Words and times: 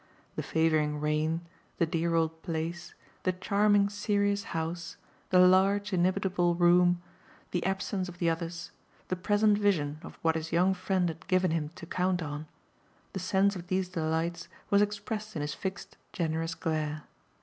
The 0.35 0.41
favouring 0.41 0.99
rain, 0.99 1.41
the 1.77 1.85
dear 1.85 2.15
old 2.15 2.41
place, 2.41 2.95
the 3.21 3.31
charming 3.33 3.87
serious 3.87 4.45
house, 4.45 4.97
the 5.29 5.37
large 5.37 5.93
inimitable 5.93 6.55
room, 6.55 7.03
the 7.51 7.63
absence 7.67 8.09
of 8.09 8.17
the 8.17 8.27
others, 8.27 8.71
the 9.09 9.15
present 9.15 9.59
vision 9.59 9.99
of 10.01 10.17
what 10.23 10.33
his 10.33 10.51
young 10.51 10.73
friend 10.73 11.07
had 11.07 11.27
given 11.27 11.51
him 11.51 11.69
to 11.75 11.85
count 11.85 12.23
on 12.23 12.47
the 13.13 13.19
sense 13.19 13.55
of 13.55 13.67
these 13.67 13.89
delights 13.89 14.47
was 14.71 14.81
expressed 14.81 15.35
in 15.35 15.43
his 15.43 15.53
fixed 15.53 15.97
generous 16.13 16.55
glare. 16.55 17.03